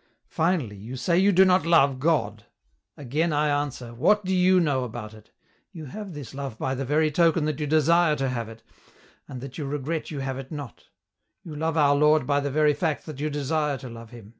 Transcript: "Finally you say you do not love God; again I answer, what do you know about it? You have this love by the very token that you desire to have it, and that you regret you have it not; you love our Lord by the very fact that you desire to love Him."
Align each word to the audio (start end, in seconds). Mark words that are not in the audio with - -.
"Finally 0.26 0.78
you 0.78 0.96
say 0.96 1.18
you 1.18 1.32
do 1.32 1.44
not 1.44 1.66
love 1.66 1.98
God; 2.00 2.46
again 2.96 3.30
I 3.30 3.48
answer, 3.50 3.92
what 3.92 4.24
do 4.24 4.34
you 4.34 4.58
know 4.58 4.84
about 4.84 5.12
it? 5.12 5.32
You 5.70 5.84
have 5.84 6.14
this 6.14 6.32
love 6.32 6.56
by 6.56 6.74
the 6.74 6.86
very 6.86 7.10
token 7.10 7.44
that 7.44 7.60
you 7.60 7.66
desire 7.66 8.16
to 8.16 8.30
have 8.30 8.48
it, 8.48 8.62
and 9.28 9.42
that 9.42 9.58
you 9.58 9.66
regret 9.66 10.10
you 10.10 10.20
have 10.20 10.38
it 10.38 10.50
not; 10.50 10.88
you 11.42 11.54
love 11.54 11.76
our 11.76 11.94
Lord 11.94 12.26
by 12.26 12.40
the 12.40 12.50
very 12.50 12.72
fact 12.72 13.04
that 13.04 13.20
you 13.20 13.28
desire 13.28 13.76
to 13.76 13.90
love 13.90 14.12
Him." 14.12 14.32